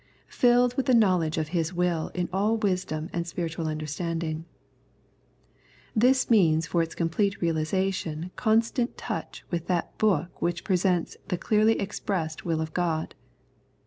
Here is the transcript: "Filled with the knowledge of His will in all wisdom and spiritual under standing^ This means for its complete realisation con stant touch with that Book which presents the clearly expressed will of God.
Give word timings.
"Filled 0.27 0.75
with 0.75 0.87
the 0.87 0.95
knowledge 0.95 1.37
of 1.37 1.49
His 1.49 1.75
will 1.75 2.09
in 2.15 2.27
all 2.33 2.57
wisdom 2.57 3.07
and 3.13 3.27
spiritual 3.27 3.67
under 3.67 3.85
standing^ 3.85 4.45
This 5.95 6.27
means 6.27 6.65
for 6.65 6.81
its 6.81 6.95
complete 6.95 7.39
realisation 7.39 8.31
con 8.35 8.63
stant 8.63 8.97
touch 8.97 9.45
with 9.51 9.67
that 9.67 9.95
Book 9.99 10.41
which 10.41 10.63
presents 10.63 11.17
the 11.27 11.37
clearly 11.37 11.79
expressed 11.79 12.43
will 12.43 12.61
of 12.61 12.73
God. 12.73 13.13